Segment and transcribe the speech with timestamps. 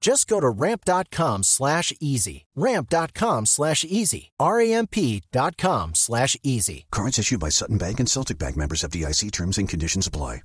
[0.00, 2.46] Just go to ramp.com slash easy.
[2.56, 4.30] Ramp.com slash easy.
[4.38, 6.86] R-A-M-P.com slash easy.
[6.90, 10.42] Cards issued by Sutton Bank and Celtic Bank members of DIC terms and conditions apply.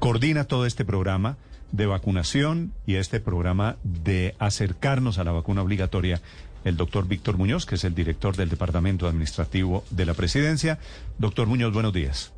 [0.00, 1.36] Coordina todo este programa
[1.70, 6.20] de vacunación y este programa de acercarnos a la vacuna obligatoria
[6.64, 10.78] el doctor Víctor Muñoz, que es el director del Departamento Administrativo de la Presidencia.
[11.18, 12.32] Doctor Muñoz, buenos días.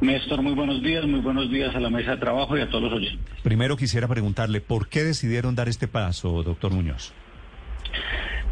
[0.00, 2.84] Néstor, muy buenos días, muy buenos días a la mesa de trabajo y a todos
[2.84, 3.34] los oyentes.
[3.42, 7.14] Primero quisiera preguntarle, ¿por qué decidieron dar este paso, doctor Muñoz?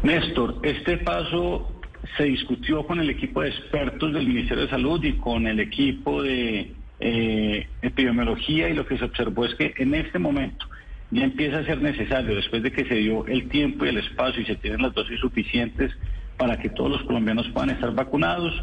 [0.01, 1.71] Néstor, este paso
[2.17, 6.23] se discutió con el equipo de expertos del Ministerio de Salud y con el equipo
[6.23, 10.65] de eh, epidemiología y lo que se observó es que en este momento
[11.11, 14.41] ya empieza a ser necesario, después de que se dio el tiempo y el espacio
[14.41, 15.91] y se tienen las dosis suficientes
[16.37, 18.53] para que todos los colombianos puedan estar vacunados,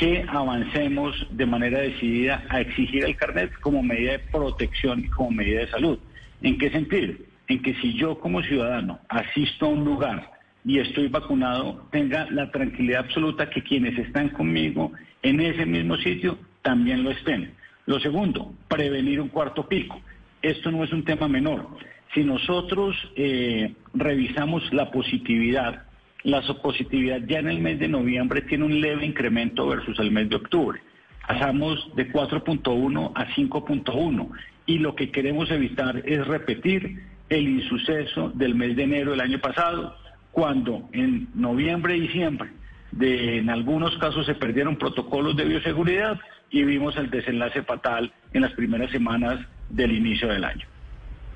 [0.00, 5.30] que avancemos de manera decidida a exigir el carnet como medida de protección y como
[5.30, 5.98] medida de salud.
[6.40, 7.12] ¿En qué sentido?
[7.48, 10.30] En que si yo como ciudadano asisto a un lugar
[10.64, 14.90] y estoy vacunado, tenga la tranquilidad absoluta que quienes están conmigo
[15.22, 17.52] en ese mismo sitio también lo estén.
[17.84, 20.00] Lo segundo, prevenir un cuarto pico.
[20.40, 21.68] Esto no es un tema menor.
[22.14, 25.89] Si nosotros eh, revisamos la positividad,
[26.22, 30.28] la positividad ya en el mes de noviembre tiene un leve incremento versus el mes
[30.28, 30.80] de octubre.
[31.26, 34.30] Pasamos de 4.1 a 5.1
[34.66, 39.38] y lo que queremos evitar es repetir el insuceso del mes de enero del año
[39.38, 39.96] pasado,
[40.32, 42.50] cuando en noviembre y diciembre
[42.92, 46.18] de, en algunos casos se perdieron protocolos de bioseguridad
[46.50, 49.38] y vimos el desenlace fatal en las primeras semanas
[49.68, 50.66] del inicio del año.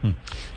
[0.04, 0.10] Mm.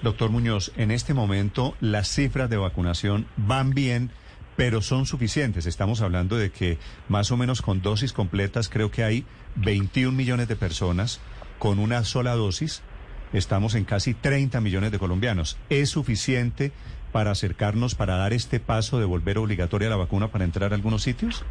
[0.03, 4.11] Doctor Muñoz, en este momento las cifras de vacunación van bien,
[4.57, 5.65] pero son suficientes.
[5.65, 6.77] Estamos hablando de que
[7.07, 9.25] más o menos con dosis completas creo que hay
[9.55, 11.21] 21 millones de personas
[11.59, 12.83] con una sola dosis.
[13.31, 15.57] Estamos en casi 30 millones de colombianos.
[15.69, 16.73] ¿Es suficiente
[17.13, 21.03] para acercarnos, para dar este paso de volver obligatoria la vacuna para entrar a algunos
[21.03, 21.45] sitios?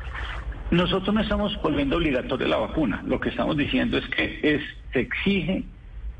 [0.70, 3.02] Nosotros no estamos volviendo obligatoria la vacuna.
[3.06, 5.64] Lo que estamos diciendo es que es, se exige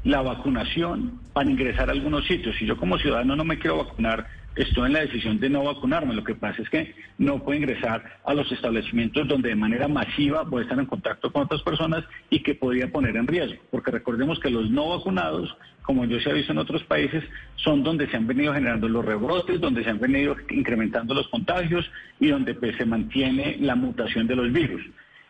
[0.07, 2.55] la vacunación para ingresar a algunos sitios.
[2.57, 6.15] Si yo como ciudadano no me quiero vacunar, estoy en la decisión de no vacunarme.
[6.15, 10.45] Lo que pasa es que no puedo ingresar a los establecimientos donde de manera masiva
[10.45, 13.61] voy a estar en contacto con otras personas y que podría poner en riesgo.
[13.73, 17.25] Porque recordemos que los no vacunados, como yo se ha visto en otros países,
[17.57, 21.85] son donde se han venido generando los rebrotes, donde se han venido incrementando los contagios
[22.21, 24.83] y donde pues, se mantiene la mutación de los virus.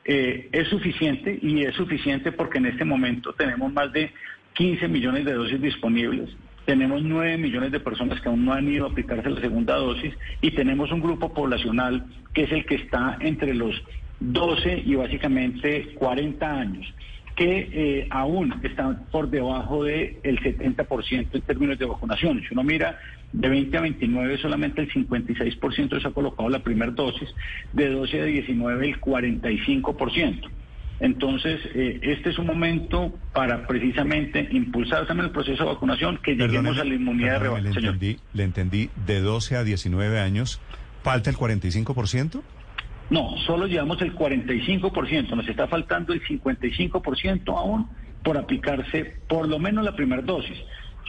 [0.09, 4.13] Eh, es suficiente y es suficiente porque en este momento tenemos más de
[4.57, 6.31] 15 millones de dosis disponibles.
[6.65, 10.15] Tenemos 9 millones de personas que aún no han ido a aplicarse la segunda dosis
[10.41, 13.75] y tenemos un grupo poblacional que es el que está entre los
[14.21, 16.87] 12 y básicamente 40 años
[17.37, 22.41] que eh, aún están por debajo del 70% en términos de vacunación.
[22.41, 22.99] Si uno mira
[23.31, 27.29] de 20 a 29 solamente el 56% se ha colocado la primera dosis,
[27.75, 30.49] de 12 a 19 el 45%.
[30.99, 36.35] Entonces, eh, este es un momento para precisamente impulsar también el proceso de vacunación, que
[36.35, 37.71] lleguemos a la inmunidad de rebaño.
[37.71, 40.61] Le entendí, le entendí, de 12 a 19 años,
[41.03, 42.43] ¿falta el 45%?
[43.11, 47.89] No, solo llevamos el 45%, nos está faltando el 55% aún
[48.25, 50.59] por aplicarse por lo menos la primera dosis.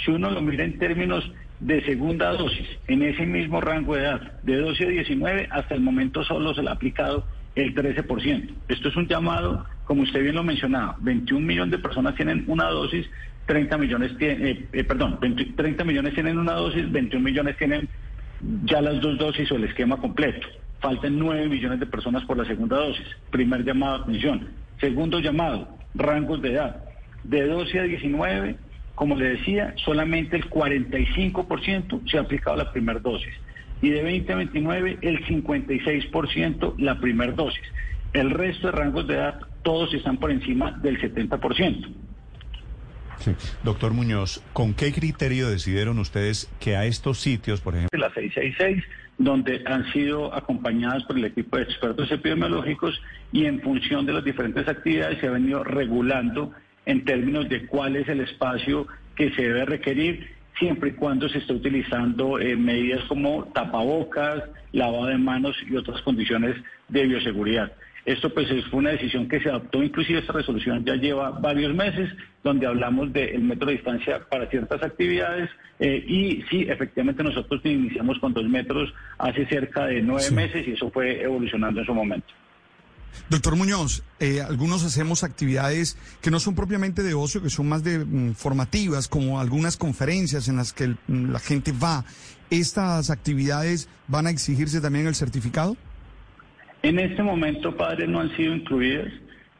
[0.05, 4.41] Si uno lo mira en términos de segunda dosis, en ese mismo rango de edad,
[4.43, 7.25] de 12 a 19, hasta el momento solo se le ha aplicado
[7.57, 8.49] el 13%.
[8.67, 12.65] Esto es un llamado, como usted bien lo mencionaba, 21 millones de personas tienen una
[12.65, 13.09] dosis,
[13.47, 17.89] 30 millones tienen, eh, eh, perdón, 30 millones tienen una dosis, 21 millones tienen
[18.65, 20.47] ya las dos dosis o el esquema completo.
[20.79, 23.07] Faltan 9 millones de personas por la segunda dosis.
[23.31, 24.49] Primer llamado a atención.
[24.79, 26.83] Segundo llamado, rangos de edad.
[27.23, 28.55] De 12 a 19,
[28.93, 33.33] como le decía, solamente el 45% se ha aplicado la primera dosis
[33.81, 37.63] y de 20 a 29 el 56% la primera dosis.
[38.13, 41.87] El resto de rangos de edad todos están por encima del 70%.
[43.19, 43.31] Sí.
[43.63, 47.99] Doctor Muñoz, ¿con qué criterio decidieron ustedes que a estos sitios, por ejemplo...
[47.99, 48.83] La 666,
[49.17, 52.99] donde han sido acompañadas por el equipo de expertos epidemiológicos
[53.31, 56.53] y en función de las diferentes actividades se ha venido regulando
[56.85, 61.39] en términos de cuál es el espacio que se debe requerir siempre y cuando se
[61.39, 66.55] esté utilizando eh, medidas como tapabocas, lavado de manos y otras condiciones
[66.87, 67.71] de bioseguridad.
[68.05, 72.09] Esto pues fue una decisión que se adoptó, inclusive esta resolución ya lleva varios meses,
[72.41, 75.49] donde hablamos del metro de distancia para ciertas actividades
[75.79, 80.71] eh, y sí, efectivamente nosotros iniciamos con dos metros hace cerca de nueve meses y
[80.71, 82.33] eso fue evolucionando en su momento.
[83.29, 87.83] Doctor Muñoz, eh, algunos hacemos actividades que no son propiamente de ocio, que son más
[87.83, 92.05] de mm, formativas, como algunas conferencias en las que mm, la gente va.
[92.49, 95.75] ¿Estas actividades van a exigirse también el certificado?
[96.83, 99.11] En este momento, padre, no han sido incluidas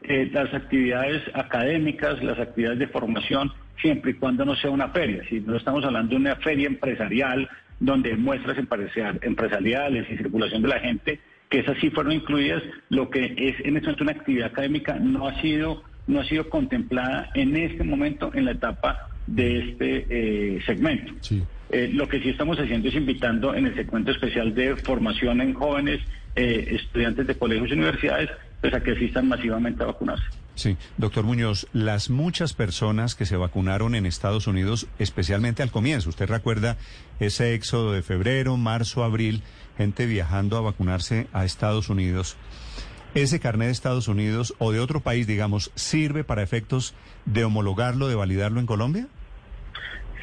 [0.02, 3.52] eh, las actividades académicas, las actividades de formación,
[3.82, 5.22] siempre y cuando no sea una feria.
[5.28, 7.48] Si no estamos hablando de una feria empresarial,
[7.80, 13.24] donde muestras empresariales y circulación de la gente, que esas sí fueron incluidas, lo que
[13.24, 17.56] es en este momento una actividad académica no ha sido, no ha sido contemplada en
[17.56, 21.12] este momento en la etapa de este eh, segmento.
[21.70, 25.54] Eh, lo que sí estamos haciendo es invitando en el segmento especial de formación en
[25.54, 26.00] jóvenes,
[26.34, 28.30] eh, estudiantes de colegios y universidades,
[28.60, 30.24] pues a que asistan masivamente a vacunarse.
[30.54, 36.08] Sí, doctor Muñoz, las muchas personas que se vacunaron en Estados Unidos, especialmente al comienzo,
[36.08, 36.76] usted recuerda
[37.20, 39.42] ese éxodo de febrero, marzo, abril,
[39.78, 42.36] gente viajando a vacunarse a Estados Unidos.
[43.14, 46.94] ¿Ese carnet de Estados Unidos o de otro país, digamos, sirve para efectos
[47.24, 49.06] de homologarlo, de validarlo en Colombia?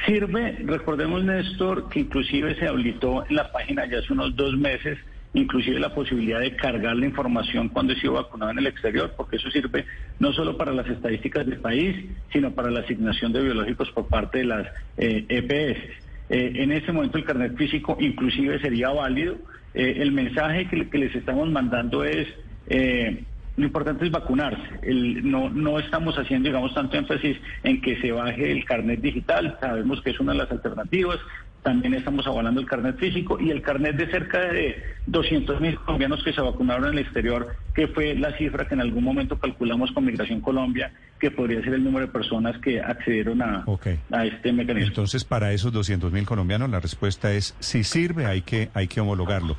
[0.05, 4.99] Sirve, recordemos Néstor, que inclusive se habilitó en la página ya hace unos dos meses,
[5.33, 9.37] inclusive la posibilidad de cargar la información cuando he sido vacunado en el exterior, porque
[9.37, 9.85] eso sirve
[10.19, 11.95] no solo para las estadísticas del país,
[12.31, 14.67] sino para la asignación de biológicos por parte de las
[14.97, 15.79] EPS.
[15.79, 19.37] Eh, e eh, en ese momento el carnet físico inclusive sería válido.
[19.73, 22.27] Eh, el mensaje que, les estamos mandando es
[23.57, 24.61] lo importante es vacunarse.
[25.23, 29.57] no, no estamos haciendo, digamos, tanto énfasis en que se baje el carnet digital.
[29.61, 31.19] Sabemos que es una de las alternativas.
[31.65, 36.23] También estamos avalando el carnet físico y el carnet de cerca de 200 mil colombianos
[36.23, 39.91] que se vacunaron en el exterior, que fue la cifra que en algún momento calculamos
[39.91, 43.65] con Migración Colombia, que podría ser el número de personas que accedieron a,
[44.11, 44.89] a este mecanismo.
[44.89, 49.01] Entonces, para esos 200 mil colombianos, la respuesta es si sirve, hay que, hay que
[49.01, 49.57] homologarlo.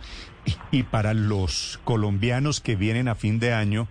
[0.71, 3.89] Y, y para los colombianos que vienen a fin de año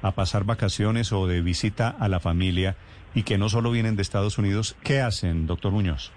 [0.00, 2.76] a pasar vacaciones o de visita a la familia
[3.16, 6.12] y que no solo vienen de Estados Unidos, ¿qué hacen, doctor Muñoz?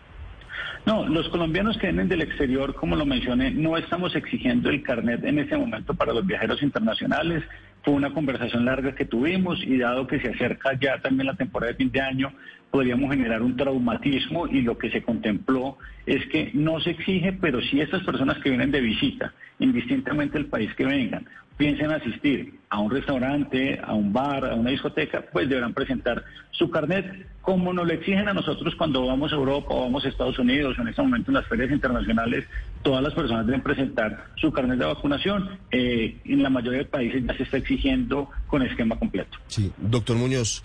[0.85, 5.23] No, los colombianos que vienen del exterior, como lo mencioné, no estamos exigiendo el carnet
[5.23, 7.43] en ese momento para los viajeros internacionales.
[7.83, 11.71] Fue una conversación larga que tuvimos y dado que se acerca ya también la temporada
[11.71, 12.31] de fin de año,
[12.71, 17.61] podríamos generar un traumatismo y lo que se contempló es que no se exige, pero
[17.61, 21.27] si estas personas que vienen de visita, indistintamente del país que vengan,
[21.57, 26.71] piensen asistir a un restaurante, a un bar, a una discoteca, pues deberán presentar su
[26.71, 30.39] carnet, como nos lo exigen a nosotros cuando vamos a Europa o vamos a Estados
[30.39, 32.45] Unidos, en este momento en las ferias internacionales,
[32.81, 35.59] todas las personas deben presentar su carnet de vacunación.
[35.69, 39.37] Eh, en la mayoría de países ya se está exigiendo con esquema completo.
[39.47, 40.63] Sí, doctor Muñoz,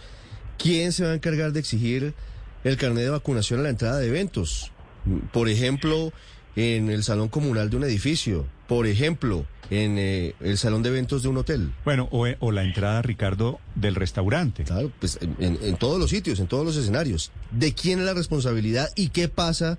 [0.59, 2.15] ¿quién se va a encargar de exigir
[2.63, 4.71] el carnet de vacunación a la entrada de eventos?
[5.33, 6.13] Por ejemplo,
[6.55, 11.23] en el salón comunal de un edificio, por ejemplo, en eh, el salón de eventos
[11.23, 11.73] de un hotel.
[11.85, 14.65] Bueno, o, o, la entrada, Ricardo, del restaurante.
[14.65, 17.33] Claro, pues en, en, todos los sitios, en todos los escenarios.
[17.51, 19.79] ¿De quién es la responsabilidad y qué pasa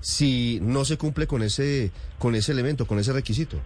[0.00, 3.58] si no se cumple con ese, con ese elemento, con ese requisito?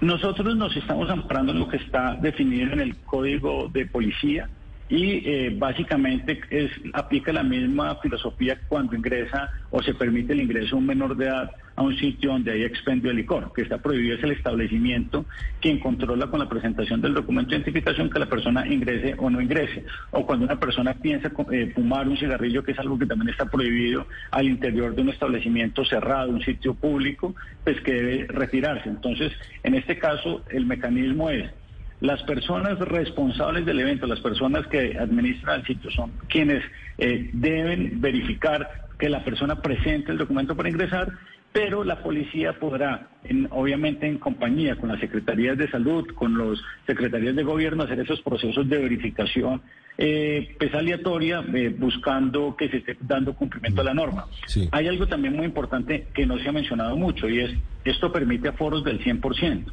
[0.00, 4.48] Nosotros nos estamos amparando en lo que está definido en el Código de Policía
[4.90, 10.74] y eh, básicamente es, aplica la misma filosofía cuando ingresa o se permite el ingreso
[10.74, 13.78] a un menor de edad a un sitio donde hay expendio de licor, que está
[13.78, 15.24] prohibido es el establecimiento
[15.60, 19.40] quien controla con la presentación del documento de identificación que la persona ingrese o no
[19.40, 23.30] ingrese, o cuando una persona piensa eh, fumar un cigarrillo, que es algo que también
[23.30, 28.88] está prohibido al interior de un establecimiento cerrado, un sitio público, pues que debe retirarse.
[28.88, 29.32] Entonces,
[29.62, 31.50] en este caso, el mecanismo es
[32.00, 36.64] las personas responsables del evento, las personas que administran el sitio, son quienes
[36.98, 41.08] eh, deben verificar que la persona presente el documento para ingresar,
[41.52, 43.08] pero la policía podrá,
[43.50, 48.20] obviamente en compañía con las secretarías de salud, con los secretarías de gobierno, hacer esos
[48.20, 49.62] procesos de verificación
[49.98, 54.26] eh, pues aleatoria, eh, buscando que se esté dando cumplimiento a la norma.
[54.70, 57.50] Hay algo también muy importante que no se ha mencionado mucho y es,
[57.84, 59.64] esto permite aforos del 100%.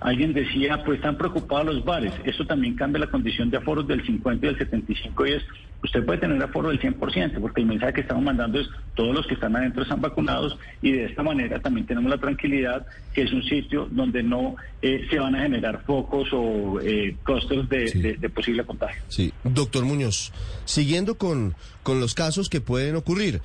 [0.00, 2.12] Alguien decía, pues están preocupados los bares.
[2.24, 5.42] Eso también cambia la condición de aforos del 50 y del 75 y es,
[5.82, 9.26] usted puede tener aforo del 100%, porque el mensaje que estamos mandando es todos los
[9.26, 13.32] que están adentro están vacunados y de esta manera también tenemos la tranquilidad que es
[13.32, 18.28] un sitio donde no eh, se van a generar focos o eh, costos de, de,
[18.28, 19.02] posible contagio.
[19.08, 20.32] Sí, doctor Muñoz,
[20.64, 23.40] siguiendo con, con los casos que pueden ocurrir,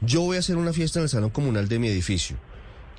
[0.00, 2.36] yo voy a hacer una fiesta en el salón comunal de mi edificio.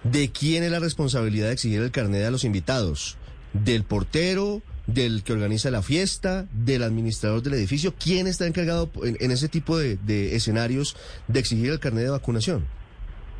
[0.03, 3.17] ¿De quién es la responsabilidad de exigir el carnet a los invitados?
[3.53, 4.61] ¿Del portero?
[4.85, 6.45] ¿Del que organiza la fiesta?
[6.53, 7.93] ¿Del administrador del edificio?
[8.01, 10.95] ¿Quién está encargado en, ese tipo de, escenarios
[11.27, 12.65] de exigir el carnet de vacunación?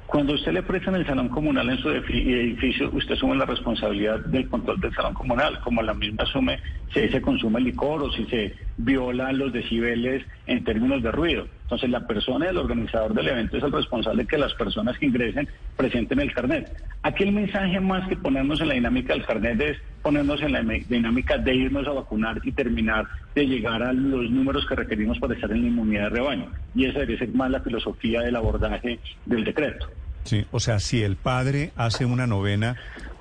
[0.08, 4.20] Cuando usted le presta en el salón comunal en su edificio, usted asume la responsabilidad
[4.22, 6.60] del control del salón comunal, como la misma asume
[6.94, 11.48] si se consume licor o si se violan los decibeles en términos de ruido.
[11.64, 15.08] Entonces, la persona el organizador del evento es el responsable de que las personas que
[15.08, 16.72] ingresen presenten el carnet.
[17.04, 20.62] Aquí el mensaje más que ponernos en la dinámica del carnet es ponernos en la
[20.62, 25.36] dinámica de irnos a vacunar y terminar de llegar a los números que requerimos para
[25.36, 26.52] estar en la inmunidad de rebaño.
[26.76, 29.88] Y esa debe ser más la filosofía del abordaje del decreto.
[30.24, 32.76] Sí, o sea, si el padre hace una novena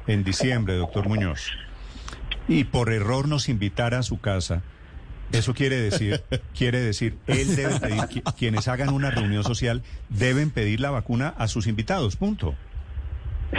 [0.07, 1.53] en diciembre, doctor Muñoz,
[2.49, 4.63] y por error nos invitara a su casa,
[5.33, 6.23] eso quiere decir,
[6.57, 11.49] quiere decir, él debe pedir, quienes hagan una reunión social deben pedir la vacuna a
[11.49, 12.55] sus invitados, punto.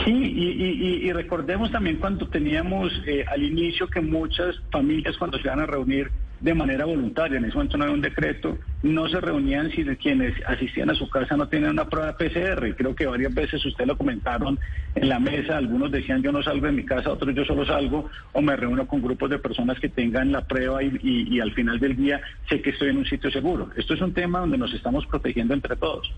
[0.03, 5.61] Sí, y, recordemos también cuando teníamos eh, al inicio que muchas familias cuando se van
[5.61, 9.71] a reunir de manera voluntaria, en ese momento no había un decreto, no se reunían
[9.71, 12.75] si quienes asistían a su casa no tenían una prueba PCR.
[12.75, 14.59] Creo que varias veces ustedes lo comentaron
[14.95, 18.09] en la mesa, algunos decían yo no salgo de mi casa, otros yo solo salgo
[18.33, 21.79] o me reúno con grupos de personas que tengan la prueba y, y al final
[21.79, 23.69] del día sé que estoy en un sitio seguro.
[23.75, 26.11] Esto es un tema donde nos estamos protegiendo entre todos.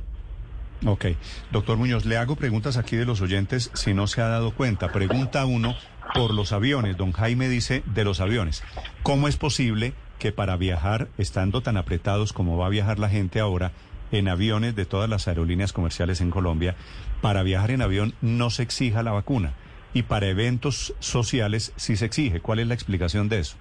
[0.86, 1.06] Ok.
[1.52, 4.92] Doctor Muñoz, le hago preguntas aquí de los oyentes si no se ha dado cuenta.
[4.92, 5.76] Pregunta uno
[6.14, 6.98] por los aviones.
[6.98, 8.64] Don Jaime dice de los aviones.
[9.04, 13.40] ¿Cómo es posible que para viajar, estando tan apretados como va a viajar la gente
[13.40, 13.72] ahora,
[14.12, 16.76] en aviones de todas las aerolíneas comerciales en Colombia,
[17.22, 19.54] para viajar en avión no se exija la vacuna?
[19.94, 22.42] Y para eventos sociales sí se exige.
[22.42, 23.56] ¿Cuál es la explicación de eso?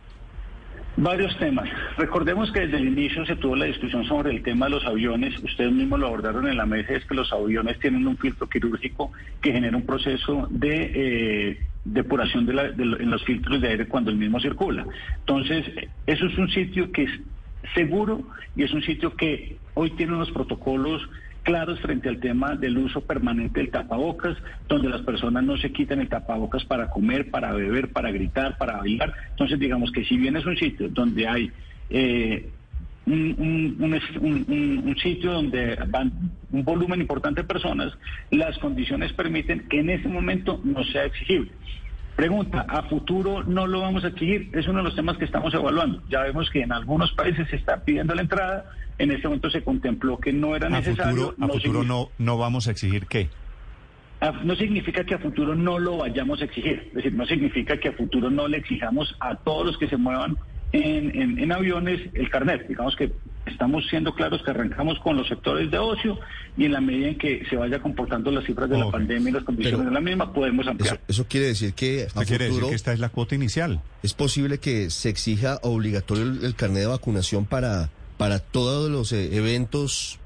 [1.00, 1.68] Varios temas.
[1.96, 5.40] Recordemos que desde el inicio se tuvo la discusión sobre el tema de los aviones.
[5.40, 9.12] Ustedes mismos lo abordaron en la mesa, es que los aviones tienen un filtro quirúrgico
[9.40, 14.16] que genera un proceso de eh, depuración de en los filtros de aire cuando el
[14.16, 14.86] mismo circula.
[15.20, 15.66] Entonces,
[16.04, 17.10] eso es un sitio que es
[17.74, 18.24] seguro
[18.56, 21.08] y es un sitio que hoy tiene unos protocolos
[21.48, 24.36] claros frente al tema del uso permanente del tapabocas,
[24.68, 28.76] donde las personas no se quitan el tapabocas para comer, para beber, para gritar, para
[28.76, 29.14] bailar.
[29.30, 31.50] Entonces, digamos que si bien es un sitio donde hay
[31.88, 32.50] eh,
[33.06, 36.12] un, sitio donde van
[36.52, 37.96] un volumen importante de personas,
[38.30, 41.50] las condiciones permiten que en ese momento no sea exigible.
[42.18, 44.50] Pregunta, ¿a futuro no lo vamos a exigir?
[44.52, 46.02] Es uno de los temas que estamos evaluando.
[46.10, 49.62] Ya vemos que en algunos países se está pidiendo la entrada, en este momento se
[49.62, 51.36] contempló que no era necesario.
[51.40, 53.28] ¿A futuro, no, no, vamos a exigir qué?
[54.42, 57.90] no significa que a futuro no lo vayamos a exigir, es decir, no significa que
[57.90, 60.36] a futuro no le exijamos a todos los que se muevan
[60.72, 62.66] en, en, aviones el carnet.
[62.68, 63.12] Digamos que
[63.46, 66.18] estamos siendo claros que arrancamos con los sectores de ocio
[66.56, 69.32] y en la medida en que se vaya comportando las cifras de la pandemia y
[69.32, 71.00] las condiciones de la misma, podemos ampliar.
[71.08, 73.80] Eso, quiere decir que a quiere decir que esta es la cuota inicial.
[74.02, 79.36] ¿Es posible que se exija obligatorio el carnet de vacunación para para todos los eh,
[79.36, 80.18] eventos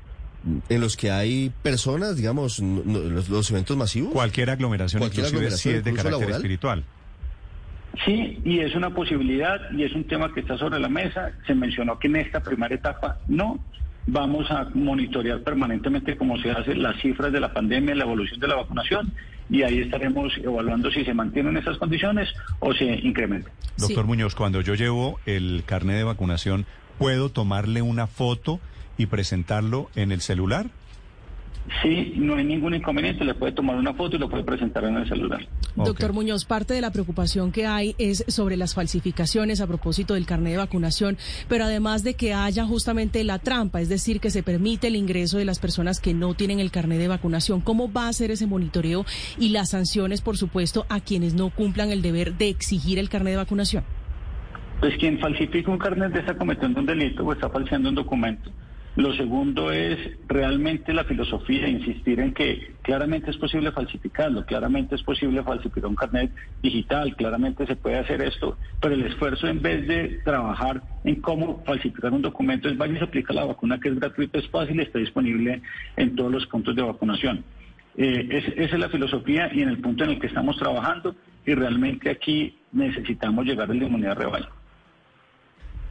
[0.69, 4.13] en los que hay personas, digamos, los, eventos masivos?
[4.13, 6.85] Cualquier aglomeración, Cualquier inclusive si es de carácter espiritual.
[8.05, 11.33] Sí, y es una posibilidad y es un tema que está sobre la mesa.
[11.47, 13.59] Se mencionó que en esta primera etapa no.
[14.05, 18.49] Vamos a monitorear permanentemente cómo se hacen las cifras de la pandemia, la evolución de
[18.49, 19.13] la vacunación
[19.49, 23.53] y ahí estaremos evaluando si se mantienen esas condiciones o se incrementan.
[23.77, 26.67] Doctor Muñoz, cuando yo llevo el carnet de vacunación,
[27.03, 28.61] ¿Puedo tomarle una foto
[28.97, 30.67] y presentarlo en el celular?
[31.81, 34.97] Sí, no hay ningún inconveniente, le puede tomar una foto y lo puede presentar en
[34.97, 35.47] el celular.
[35.77, 40.27] Doctor Muñoz, parte de la preocupación que hay es sobre las falsificaciones a propósito del
[40.27, 41.17] carnet de vacunación,
[41.49, 45.39] pero además de que haya justamente la trampa, es decir, que se permite el ingreso
[45.39, 47.61] de las personas que no tienen el carnet de vacunación.
[47.61, 49.07] ¿Cómo va a ser ese monitoreo
[49.39, 53.35] y las sanciones, por supuesto, a quienes no cumplan el deber de exigir el carnet
[53.35, 53.85] de vacunación?
[54.81, 58.51] Pues quien falsifica un carnet está cometiendo un delito o está falseando un documento.
[58.95, 65.03] Lo segundo es realmente la filosofía, insistir en que claramente es posible falsificarlo, claramente es
[65.03, 66.31] posible falsificar un carnet
[66.63, 71.63] digital, claramente se puede hacer esto, pero el esfuerzo en vez de trabajar en cómo
[71.65, 74.79] falsificar un documento es vaya y se aplica la vacuna que es gratuita, es fácil
[74.79, 75.63] y está disponible
[75.97, 77.45] en todos los puntos de vacunación.
[77.97, 81.15] Eh, esa es la filosofía y en el punto en el que estamos trabajando
[81.47, 84.62] y realmente aquí necesitamos llegar a la inmunidad rebaño.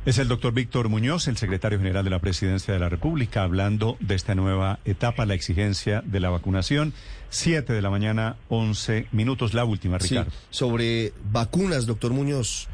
[0.03, 3.98] Es el doctor Víctor Muñoz, el secretario general de la Presidencia de la República, hablando
[4.00, 6.93] de esta nueva etapa, la exigencia de la vacunación.
[7.29, 10.31] Siete de la mañana, once minutos, la última, Ricardo.
[10.50, 12.67] sobre vacunas, doctor Muñoz.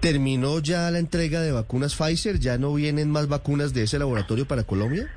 [0.00, 2.40] ¿Terminó ya la entrega de vacunas Pfizer?
[2.40, 5.08] ¿Ya no vienen más vacunas de ese laboratorio para Colombia?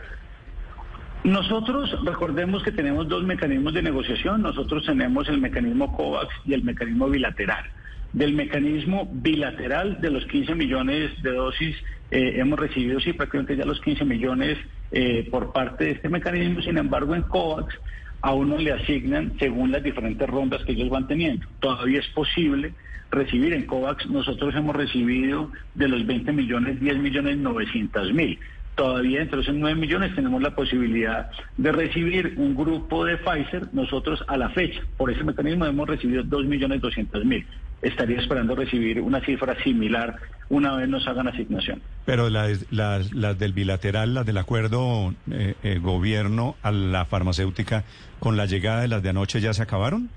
[1.23, 4.43] Nosotros recordemos que tenemos dos mecanismos de negociación.
[4.43, 7.65] Nosotros tenemos el mecanismo COVAX y el mecanismo bilateral.
[8.13, 11.75] Del mecanismo bilateral de los 15 millones de dosis
[12.09, 14.57] eh, hemos recibido sí prácticamente ya los 15 millones
[14.91, 16.61] eh, por parte de este mecanismo.
[16.61, 17.75] Sin embargo, en COVAX
[18.21, 21.45] a uno le asignan según las diferentes rondas que ellos van teniendo.
[21.59, 22.73] Todavía es posible
[23.11, 24.09] recibir en COVAX.
[24.09, 28.39] Nosotros hemos recibido de los 20 millones 10 millones 900 mil
[28.77, 33.73] todavía entre esos 9 millones tenemos la posibilidad de recibir un grupo de Pfizer.
[33.73, 37.45] Nosotros a la fecha, por ese mecanismo, hemos recibido 2 millones 200 mil.
[37.81, 40.15] Estaría esperando recibir una cifra similar
[40.49, 41.81] una vez nos hagan asignación.
[42.05, 47.83] Pero las del bilateral, las del acuerdo eh, eh, gobierno a la farmacéutica,
[48.19, 50.09] con la llegada de las de anoche, ¿ya se acabaron?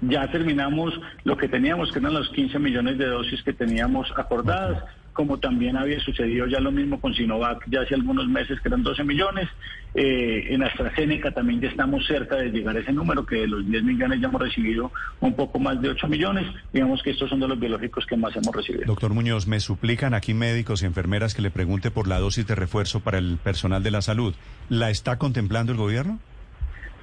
[0.00, 4.84] Ya terminamos lo que teníamos, que eran los 15 millones de dosis que teníamos acordadas
[5.18, 8.84] como también había sucedido ya lo mismo con Sinovac ya hace algunos meses que eran
[8.84, 9.48] 12 millones.
[9.96, 13.68] Eh, en AstraZeneca también ya estamos cerca de llegar a ese número, que de los
[13.68, 16.46] 10 millones ya hemos recibido un poco más de 8 millones.
[16.72, 18.84] Digamos que estos son de los biológicos que más hemos recibido.
[18.86, 22.54] Doctor Muñoz, me suplican aquí médicos y enfermeras que le pregunte por la dosis de
[22.54, 24.36] refuerzo para el personal de la salud.
[24.68, 26.20] ¿La está contemplando el gobierno?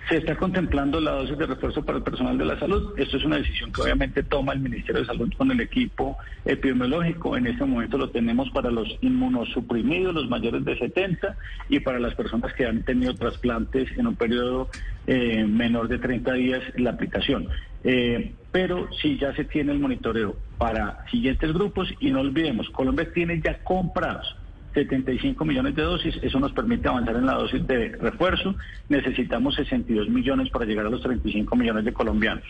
[0.08, 2.94] Se está contemplando la dosis de refuerzo para el personal de la salud.
[2.96, 7.36] Esto es una decisión que obviamente toma el Ministerio de Salud con el equipo epidemiológico.
[7.36, 11.36] En este momento lo tenemos para los inmunosuprimidos, los mayores de 70
[11.70, 14.70] y para las personas que han tenido trasplantes en un periodo
[15.08, 17.48] eh, menor de 30 días la aplicación.
[17.84, 23.12] Eh, pero sí ya se tiene el monitoreo para siguientes grupos y no olvidemos, Colombia
[23.12, 24.36] tiene ya comprados
[24.75, 28.53] 75 millones de dosis, eso nos permite avanzar en la dosis de refuerzo,
[28.89, 32.44] necesitamos 62 millones para llegar a los 35 millones de colombianos.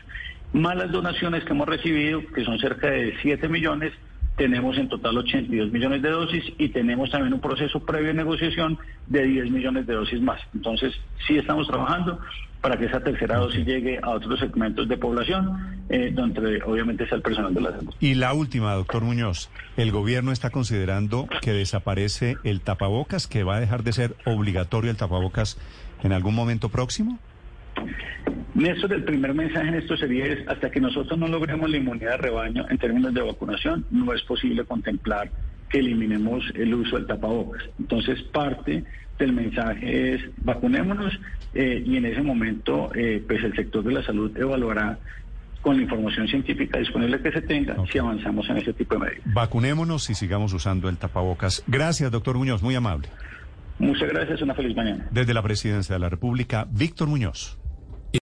[0.52, 3.94] Más las donaciones que hemos recibido, que son cerca de 7 millones,
[4.36, 8.78] tenemos en total 82 millones de dosis y tenemos también un proceso previo de negociación
[9.08, 10.42] de 10 millones de dosis más.
[10.54, 10.94] Entonces,
[11.26, 12.20] sí estamos trabajando
[12.62, 17.16] para que esa tercera dosis llegue a otros segmentos de población, eh, donde obviamente está
[17.16, 17.94] el personal de la salud.
[18.00, 23.58] Y la última, doctor Muñoz, ¿el gobierno está considerando que desaparece el tapabocas, que va
[23.58, 25.60] a dejar de ser obligatorio el tapabocas
[26.04, 27.20] en algún momento próximo?
[28.56, 32.12] Néstor, el primer mensaje en esto sería es, hasta que nosotros no logremos la inmunidad
[32.12, 35.30] de rebaño en términos de vacunación, no es posible contemplar
[35.70, 37.64] que eliminemos el uso del tapabocas.
[37.78, 38.86] Entonces, parte
[39.20, 41.14] del mensaje es vacunémonos
[41.54, 45.00] eh, y en ese momento, eh, pues el sector de la salud evaluará
[45.62, 49.34] con la información científica disponible que se tenga si avanzamos en ese tipo de medidas.
[49.34, 51.62] Vacunémonos y sigamos usando el tapabocas.
[51.68, 53.10] Gracias, doctor Muñoz, muy amable.
[53.80, 55.08] Muchas gracias, una feliz mañana.
[55.12, 57.58] Desde la Presidencia de la República, Víctor Muñoz.